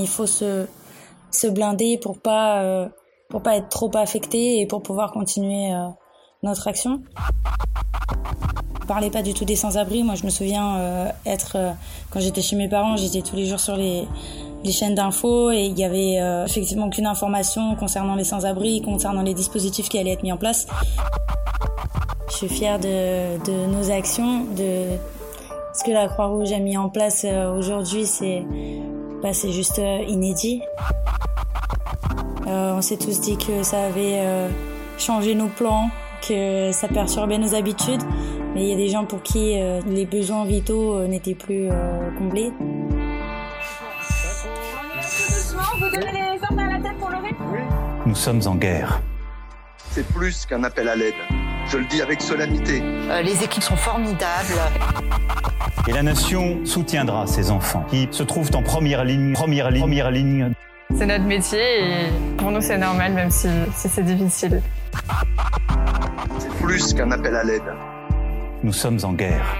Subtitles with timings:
[0.00, 0.66] Il faut se,
[1.30, 2.88] se blinder pour pas,
[3.28, 5.70] pour pas être trop affecté et pour pouvoir continuer
[6.42, 7.02] notre action.
[8.82, 10.02] On parlait pas du tout des sans-abri.
[10.02, 11.56] Moi, je me souviens être,
[12.10, 14.06] quand j'étais chez mes parents, j'étais tous les jours sur les,
[14.64, 19.22] les chaînes d'infos et il y avait euh, effectivement aucune information concernant les sans-abri, concernant
[19.22, 20.66] les dispositifs qui allaient être mis en place.
[22.30, 24.84] Je suis fière de, de nos actions, de
[25.74, 28.44] ce que la Croix-Rouge a mis en place euh, aujourd'hui, c'est
[29.22, 30.62] bah, c'est juste euh, inédit.
[32.46, 34.48] on s'est tous dit que ça avait
[34.98, 35.90] changé nos plans,
[36.26, 38.02] que ça perturbait nos habitudes,
[38.54, 41.68] mais il y a des gens pour qui les besoins vitaux n'étaient plus
[42.16, 42.52] comblés.
[48.06, 49.00] Nous sommes en guerre.
[49.90, 51.14] C'est plus qu'un appel à l'aide.
[51.66, 52.80] Je le dis avec solennité.
[52.82, 54.54] Euh, les équipes sont formidables.
[55.88, 60.10] Et la nation soutiendra ces enfants qui se trouvent en première ligne, première ligne, première
[60.10, 60.52] ligne.
[60.94, 64.60] C'est notre métier et pour nous c'est normal même si, c'est difficile.
[66.38, 67.62] C'est plus qu'un appel à l'aide.
[68.62, 69.56] Nous sommes en guerre.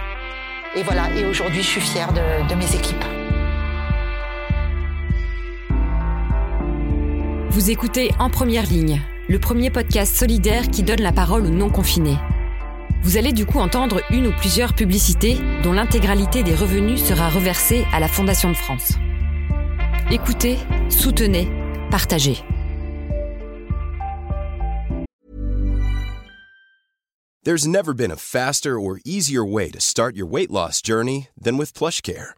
[0.76, 3.04] Et voilà, et aujourd'hui je suis fière de mes équipes.
[7.48, 12.18] Vous écoutez En Première Ligne, le premier podcast solidaire qui donne la parole aux non-confinés.
[13.02, 17.84] Vous allez du coup entendre une ou plusieurs publicités dont l'intégralité des revenus sera reversée
[17.92, 18.94] à la Fondation de France.
[20.10, 20.56] Écoutez,
[20.88, 21.48] soutenez,
[21.90, 22.42] partagez.
[27.44, 31.56] There's never been a faster or easier way to start your weight loss journey than
[31.56, 32.37] with PlushCare.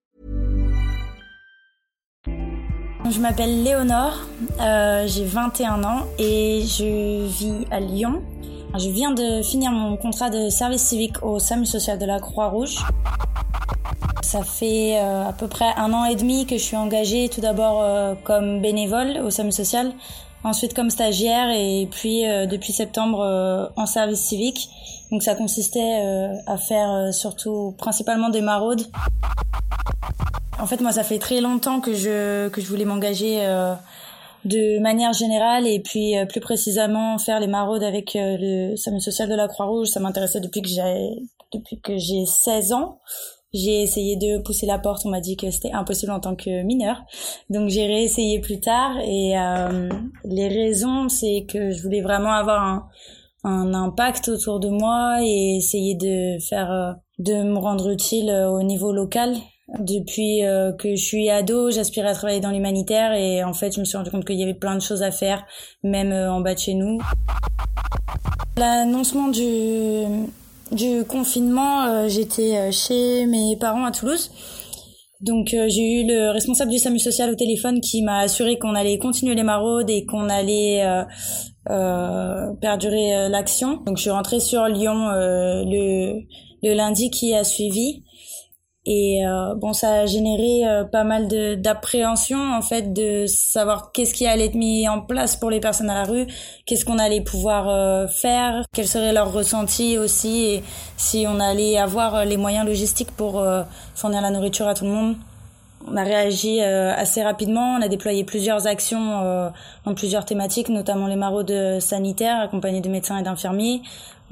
[3.11, 4.17] Je m'appelle Léonore,
[4.61, 8.21] euh, j'ai 21 ans et je vis à Lyon.
[8.79, 12.77] Je viens de finir mon contrat de service civique au SAMU social de la Croix-Rouge.
[14.21, 17.41] Ça fait euh, à peu près un an et demi que je suis engagée tout
[17.41, 19.91] d'abord euh, comme bénévole au SAMU social,
[20.45, 24.69] ensuite comme stagiaire et puis depuis septembre en service civique.
[25.11, 28.83] Donc ça consistait à faire surtout principalement des maraudes.
[30.61, 33.73] En fait, moi, ça fait très longtemps que je que je voulais m'engager euh,
[34.45, 39.01] de manière générale et puis euh, plus précisément faire les maraudes avec euh, le SAMU
[39.01, 39.87] social de la Croix-Rouge.
[39.87, 41.09] Ça m'intéressait depuis que j'ai
[41.51, 42.99] depuis que j'ai 16 ans.
[43.53, 46.61] J'ai essayé de pousser la porte, on m'a dit que c'était impossible en tant que
[46.61, 47.01] mineur.
[47.49, 49.33] Donc j'ai réessayé plus tard et
[50.23, 52.87] les raisons c'est que je voulais vraiment avoir un,
[53.43, 58.93] un impact autour de moi et essayer de faire de me rendre utile au niveau
[58.93, 59.35] local
[59.79, 63.79] depuis euh, que je suis ado, j'aspirais à travailler dans l'humanitaire et en fait, je
[63.79, 65.45] me suis rendu compte qu'il y avait plein de choses à faire,
[65.83, 66.99] même euh, en bas de chez nous.
[68.57, 74.31] L'annoncement du, confinement, euh, j'étais chez mes parents à Toulouse.
[75.21, 78.97] Donc j'ai eu le responsable du SAMU social au téléphone qui m'a assuré qu'on allait
[78.97, 80.83] continuer les maraudes et qu'on allait
[82.59, 83.77] perdurer l'action.
[83.85, 88.01] Donc je suis rentrée sur Lyon le lundi qui a suivi.
[88.87, 91.27] Et euh, bon, ça a généré euh, pas mal
[91.61, 95.91] d'appréhension en fait de savoir qu'est-ce qui allait être mis en place pour les personnes
[95.91, 96.25] à la rue,
[96.65, 100.63] qu'est-ce qu'on allait pouvoir euh, faire, quel serait leur ressenti aussi, et
[100.97, 103.45] si on allait avoir les moyens logistiques pour
[103.93, 105.15] fournir la nourriture à tout le monde.
[105.87, 109.51] On a réagi assez rapidement, on a déployé plusieurs actions
[109.85, 113.81] dans plusieurs thématiques, notamment les maraudes sanitaires accompagnés de médecins et d'infirmiers.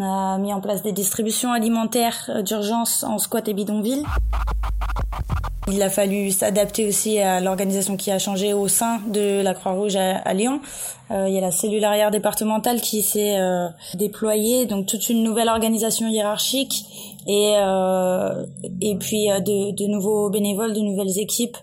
[0.01, 4.05] On a mis en place des distributions alimentaires euh, d'urgence en squat et bidonville.
[5.71, 9.95] Il a fallu s'adapter aussi à l'organisation qui a changé au sein de la Croix-Rouge
[9.95, 10.61] à, Lyon.
[11.11, 15.23] Euh, il y a la cellule arrière départementale qui s'est euh, déployée, donc toute une
[15.23, 16.85] nouvelle organisation hiérarchique
[17.27, 17.53] et
[18.81, 21.57] et puis de nouveaux bénévoles, de nouvelles équipes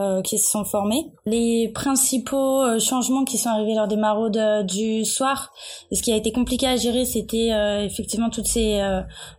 [0.00, 1.10] euh, qui se sont formés.
[1.26, 5.52] Les principaux euh, changements qui sont arrivés lors des maraudes euh, du soir,
[5.90, 7.48] et ce qui a été compliqué à gérer, c'était
[7.84, 8.80] effectivement toutes ces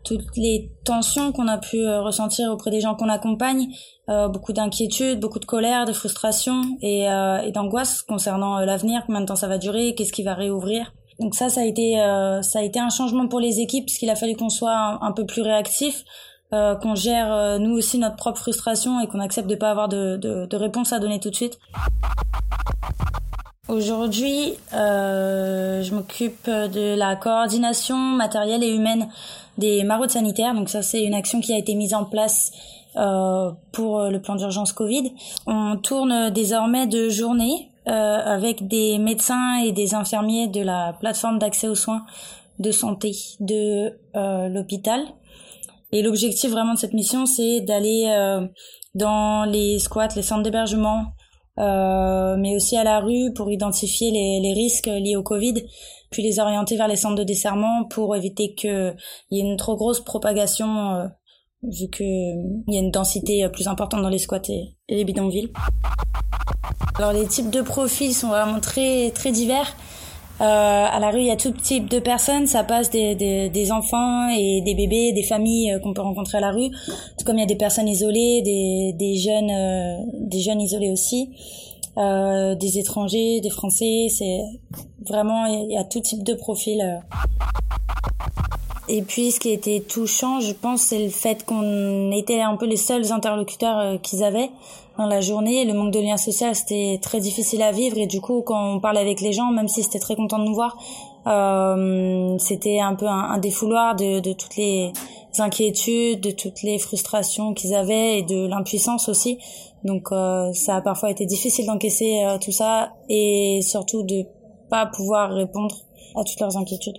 [0.04, 3.68] toutes les tensions qu'on a pu ressentir auprès des gens qu'on accompagne,
[4.08, 9.36] beaucoup d'inquiétude, beaucoup de colère, de frustration et, et d'angoisse concernant l'avenir, combien de temps
[9.36, 10.92] ça va durer, qu'est-ce qui va réouvrir.
[11.20, 11.94] Donc ça, ça a été
[12.42, 15.12] ça a été un changement pour les équipes puisqu'il a fallu qu'on soit un, un
[15.12, 16.04] peu plus réactif
[16.54, 19.88] euh, qu'on gère euh, nous aussi notre propre frustration et qu'on accepte de pas avoir
[19.88, 21.60] de, de, de réponse à donner tout de suite.
[23.68, 29.08] Aujourd'hui, euh, je m'occupe de la coordination matérielle et humaine
[29.60, 30.56] des maraudes sanitaires.
[30.56, 32.52] Donc ça, c'est une action qui a été mise en place
[32.96, 35.14] euh, pour le plan d'urgence Covid.
[35.46, 41.40] On tourne désormais de journée euh, avec des médecins et des infirmiers de la plateforme
[41.40, 42.06] d'accès aux soins
[42.60, 45.02] de santé de euh, l'hôpital.
[45.92, 48.48] Et l'objectif vraiment de cette mission, c'est d'aller euh,
[48.94, 51.14] dans les squats, les centres d'hébergement,
[51.58, 55.64] euh, mais aussi à la rue pour identifier les, risques liés au Covid,
[56.12, 58.96] puis les orienter vers les centres de desserrement pour éviter qu'il
[59.32, 61.08] y ait une trop grosse propagation, euh,
[61.64, 65.52] vu qu'il y a une densité plus importante dans les squats et, et, les bidonvilles.
[66.96, 69.76] Alors les types de profils sont vraiment très très divers.
[70.42, 70.44] Euh,
[70.90, 72.48] à la rue, il y a tout type de personnes.
[72.48, 76.42] Ça passe des, des, des enfants et des bébés, des familles qu'on peut rencontrer à
[76.42, 76.70] la rue.
[77.18, 80.92] Tout comme il y a des personnes isolées, des, des jeunes, euh, des jeunes isolés
[80.92, 81.30] aussi,
[81.98, 84.08] euh, des étrangers, des Français.
[84.10, 84.40] C'est
[85.06, 86.82] vraiment il y, a tout type de profil.
[86.82, 87.00] Euh.
[88.92, 92.66] Et puis, ce qui était touchant, je pense, c'est le fait qu'on était un peu
[92.66, 94.50] les seuls interlocuteurs euh, qu'ils avaient
[94.98, 95.64] dans la journée.
[95.64, 97.98] Le manque de lien social, c'était très difficile à vivre.
[98.00, 100.46] Et du coup, quand on parlait avec les gens, même si c'était très content de
[100.46, 100.76] nous voir,
[101.28, 104.92] euh, c'était un peu un, défouloir de, de, toutes les
[105.38, 109.38] inquiétudes, de toutes les frustrations qu'ils avaient et de l'impuissance aussi.
[109.84, 114.26] Donc, euh, ça a parfois été difficile d'encaisser euh, tout ça et surtout de
[114.70, 115.76] pas pouvoir répondre
[116.16, 116.98] à toutes leurs inquiétudes.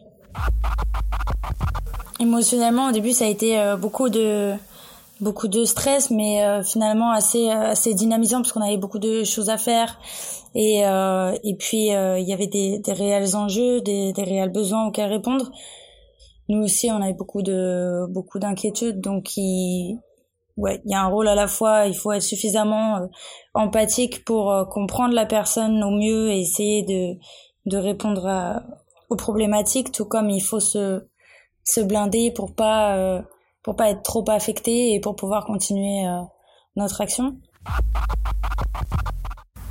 [2.21, 4.53] Émotionnellement, au début, ça a été euh, beaucoup de
[5.23, 9.25] beaucoup de stress, mais euh, finalement assez euh, assez dynamisant parce qu'on avait beaucoup de
[9.25, 9.99] choses à faire
[10.55, 15.11] et et puis il y avait des, des réels enjeux, des, des réels besoins auxquels
[15.11, 15.51] répondre.
[16.49, 19.99] Nous aussi, on avait beaucoup de beaucoup d'inquiétudes, donc il
[20.57, 23.09] ouais, il y a un rôle à la fois, il faut être suffisamment
[23.55, 27.19] empathique pour comprendre la personne au mieux et essayer de
[27.67, 28.63] de répondre à,
[29.09, 31.05] aux problématiques, tout comme il faut se
[31.71, 33.23] se blinder pour pas euh,
[33.63, 36.23] pour pas être trop affecté et pour pouvoir continuer euh,
[36.77, 37.37] notre action.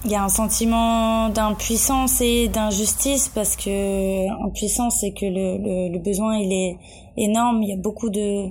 [0.05, 6.37] Il y a un sentiment d'impuissance et d'injustice parce que impuissance c'est que le, besoin
[6.37, 6.77] il est
[7.17, 7.61] énorme.
[7.63, 8.49] Il y a beaucoup de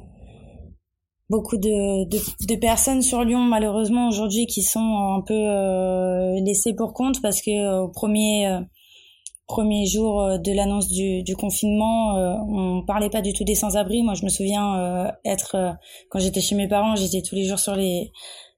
[1.30, 7.22] beaucoup de, personnes sur Lyon malheureusement aujourd'hui qui sont un peu euh, laissées pour compte
[7.22, 8.60] parce que au premier
[9.48, 13.44] euh, premier jour euh, de l'annonce du, du, confinement, euh, on parlait pas du tout
[13.44, 14.02] des sans-abri.
[14.02, 15.72] Moi, je me souviens euh, être euh,
[16.10, 18.12] quand j'étais chez mes parents, j'étais tous les jours sur les,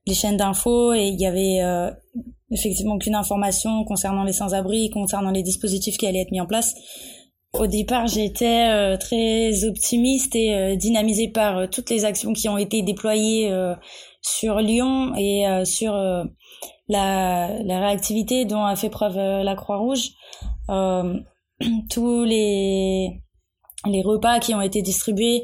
[0.05, 1.89] les chaînes d'infos et il y avait euh,
[2.51, 6.75] effectivement aucune information concernant les sans-abri, concernant les dispositifs qui allaient être mis en place.
[7.53, 13.53] Au départ, j'étais très optimiste et dynamisée par toutes les actions qui ont été déployées
[14.21, 16.29] sur Lyon et sur la,
[17.61, 20.11] la, réactivité dont a fait preuve la Croix-Rouge.
[20.71, 21.19] Euh,
[21.89, 23.21] tous les,
[23.85, 25.43] les repas qui ont été distribués,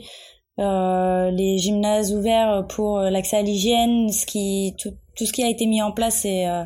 [0.59, 5.49] euh, les gymnases ouverts pour l'accès à l'hygiène, ce qui, tout, tout, ce qui a
[5.49, 6.63] été mis en place, c'est euh,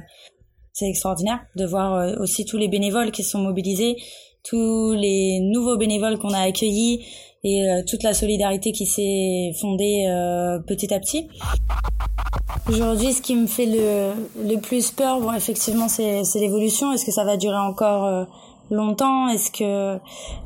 [0.74, 3.98] c'est extraordinaire de voir euh, aussi tous les bénévoles qui sont mobilisés,
[4.44, 7.06] tous les nouveaux bénévoles qu'on a accueillis
[7.44, 11.28] et euh, toute la solidarité qui s'est fondée euh, petit à petit.
[12.70, 14.14] Aujourd'hui, ce qui me fait le,
[14.48, 16.94] le plus peur, bon, effectivement, c'est l'évolution.
[16.94, 18.28] Est-ce que ça va durer encore
[18.72, 20.00] longtemps Est-ce que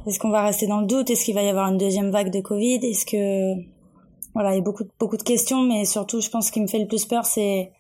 [0.08, 1.10] est-ce qu'on va rester dans le doute?
[1.10, 2.80] Est-ce qu'il va y avoir une deuxième vague de Covid?
[2.84, 3.54] Est-ce que
[4.34, 6.80] voilà, il y a beaucoup beaucoup de questions, mais surtout, je pense qui me fait
[6.80, 7.72] le plus peur, c'est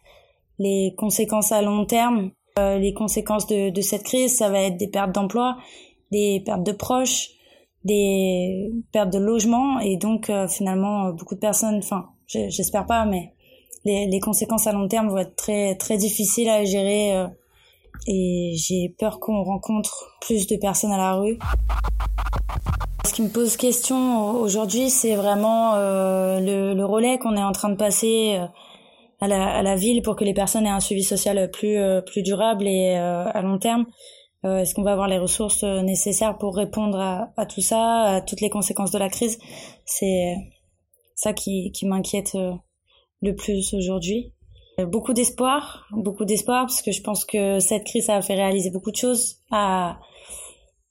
[0.57, 2.31] les conséquences à long terme.
[2.57, 5.57] Euh, les conséquences de, de cette crise, ça va être des pertes d'emploi,
[6.11, 7.31] des pertes de proches,
[7.83, 13.33] des pertes de logement, et donc euh, finalement, beaucoup de personnes, enfin, j'espère pas, mais
[13.83, 17.17] les, les conséquences à long terme vont être très très difficiles à gérer.
[17.17, 17.27] Euh,
[18.05, 21.37] et j'ai peur qu'on rencontre plus de personnes à la rue.
[23.05, 27.51] Ce qui me pose question aujourd'hui, c'est vraiment euh, le, le, relais qu'on est en
[27.51, 28.47] train de passer euh,
[29.21, 32.01] à la, à la, ville pour que les personnes aient un suivi social plus, euh,
[32.01, 33.85] plus durable et euh, à long terme.
[34.43, 38.21] Euh, est-ce qu'on va avoir les ressources nécessaires pour répondre à, à, tout ça, à
[38.21, 39.39] toutes les conséquences de la crise?
[39.85, 40.35] C'est
[41.15, 42.37] ça qui, qui m'inquiète
[43.21, 44.33] le plus aujourd'hui.
[44.83, 48.91] Beaucoup d'espoir, beaucoup d'espoir parce que je pense que cette crise a fait réaliser beaucoup
[48.91, 49.99] de choses à,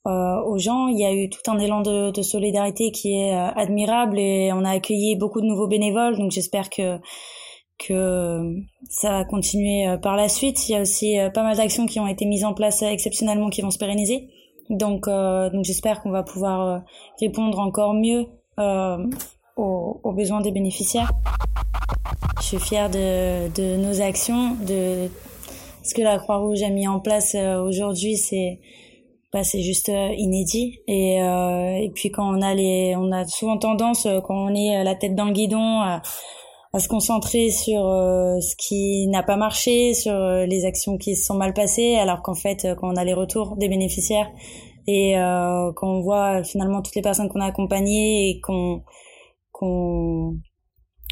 [0.07, 0.87] euh, aux gens.
[0.87, 4.51] Il y a eu tout un élan de, de solidarité qui est euh, admirable et
[4.53, 6.17] on a accueilli beaucoup de nouveaux bénévoles.
[6.17, 6.99] Donc j'espère que
[7.77, 8.55] que
[8.89, 10.67] ça va continuer euh, par la suite.
[10.67, 13.49] Il y a aussi euh, pas mal d'actions qui ont été mises en place exceptionnellement
[13.49, 14.29] qui vont se pérenniser.
[14.71, 16.81] Donc donc j'espère qu'on va pouvoir
[17.19, 18.25] répondre encore mieux
[18.57, 21.11] aux, aux besoins des bénéficiaires.
[22.39, 25.09] Je suis fière de, de nos actions, de
[25.83, 28.59] ce que la Croix-Rouge a mis en place aujourd'hui, c'est
[29.33, 30.79] bah, c'est juste inédit.
[30.87, 34.95] Et, et puis quand on a les, on a souvent tendance quand on est la
[34.95, 36.01] tête dans le guidon à,
[36.73, 40.13] à se concentrer sur ce qui n'a pas marché, sur
[40.47, 43.57] les actions qui se sont mal passées, alors qu'en fait, quand on a les retours
[43.57, 44.29] des bénéficiaires
[44.87, 48.83] et euh, quand on voit finalement toutes les personnes qu'on a accompagnées et qu'on
[49.51, 50.37] qu'on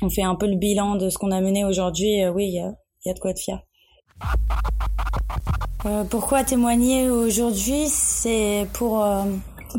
[0.03, 2.53] on fait un peu le bilan de ce qu'on a mené aujourd'hui, euh, oui, il
[2.55, 3.61] y a, de quoi être fier.
[5.85, 7.87] Euh, pourquoi témoigner aujourd'hui?
[7.87, 9.23] C'est pour euh,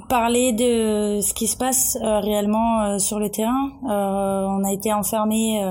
[0.09, 3.71] parler de ce qui se passe réellement sur le terrain.
[3.83, 5.63] on a été enfermés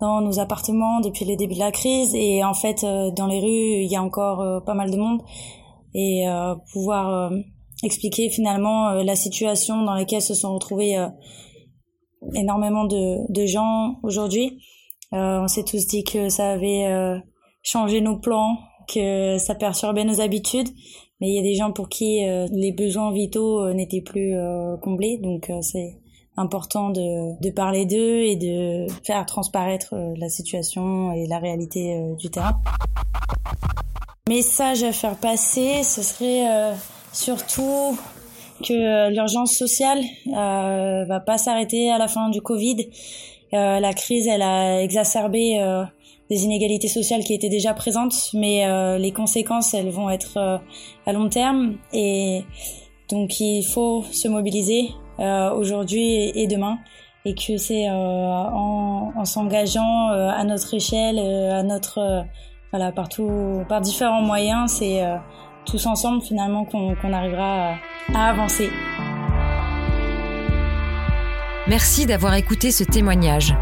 [0.00, 2.84] dans nos appartements depuis le début de la crise et en fait
[3.16, 5.22] dans les rues il y a encore pas mal de monde
[5.94, 6.26] et
[6.72, 7.30] pouvoir
[7.84, 10.98] expliquer finalement la situation dans laquelle se sont retrouvés
[12.34, 14.62] énormément de, gens aujourd'hui.
[15.12, 17.18] Euh, on s'est tous dit que ça avait euh,
[17.62, 18.58] changé nos plans,
[18.88, 20.68] que ça perturbait nos habitudes,
[21.20, 24.34] mais il y a des gens pour qui euh, les besoins vitaux n'étaient plus
[24.82, 25.98] comblés, donc c'est
[26.36, 32.60] important de parler d'eux et de faire transparaître la situation et la réalité du terrain.
[34.28, 36.74] Message à faire passer, ce serait
[37.12, 37.98] surtout
[38.62, 42.88] que euh, l'urgence sociale euh, va pas s'arrêter à la fin du Covid.
[43.52, 45.84] Euh, la crise, elle a exacerbé euh,
[46.30, 50.60] des inégalités sociales qui étaient déjà présentes, mais euh, les conséquences, elles vont être
[51.06, 51.76] à long terme.
[51.92, 52.44] Et
[53.10, 56.78] donc, il faut se mobiliser aujourd'hui et demain
[57.24, 62.24] et que c'est euh, en, en s'engageant euh, à notre échelle, euh, à notre
[62.70, 65.02] voilà partout par différents moyens, c'est
[65.64, 67.78] tous ensemble finalement qu'on qu arrivera à,
[68.14, 68.70] à avancer.
[71.68, 73.54] Merci d'avoir écouté ce témoignage.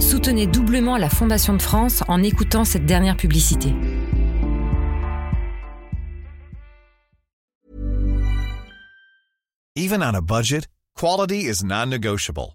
[0.00, 3.72] Soutenez doublement la Fondation de France en écoutant cette dernière publicité.
[9.76, 12.54] Even on a budget, quality is non-negotiable.